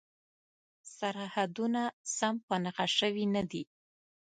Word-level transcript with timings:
سرحدونه 0.97 1.81
سم 2.17 2.35
په 2.47 2.55
نښه 2.63 2.87
شوي 2.97 3.25
نه 3.35 3.43
دي. 3.51 3.63